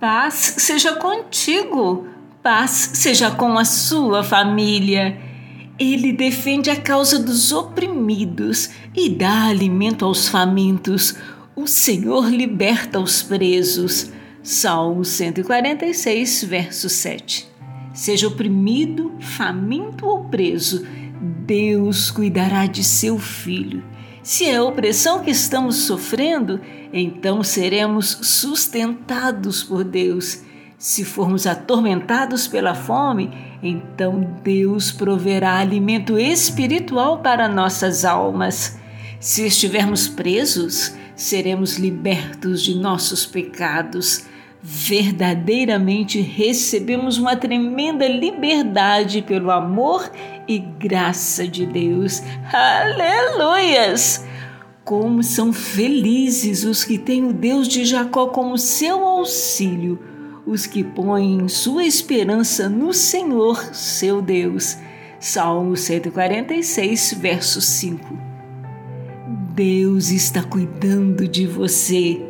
[0.00, 2.06] Paz seja contigo,
[2.42, 5.20] paz seja com a sua família.
[5.78, 11.16] Ele defende a causa dos oprimidos e dá alimento aos famintos.
[11.54, 14.10] O Senhor liberta os presos.
[14.42, 17.46] Salmo 146, verso 7.
[17.92, 20.86] Seja oprimido, faminto ou preso,
[21.44, 23.84] Deus cuidará de seu filho.
[24.22, 26.60] Se é a opressão que estamos sofrendo,
[26.92, 30.42] então seremos sustentados por Deus.
[30.76, 33.30] Se formos atormentados pela fome,
[33.62, 38.78] então Deus proverá alimento espiritual para nossas almas.
[39.18, 44.24] Se estivermos presos, seremos libertos de nossos pecados.
[44.62, 50.10] Verdadeiramente recebemos uma tremenda liberdade pelo amor
[50.46, 52.22] e graça de Deus.
[52.52, 54.24] Aleluias!
[54.84, 59.98] Como são felizes os que têm o Deus de Jacó como seu auxílio,
[60.46, 64.76] os que põem sua esperança no Senhor, seu Deus.
[65.18, 68.18] Salmo 146, verso 5.
[69.54, 72.29] Deus está cuidando de você.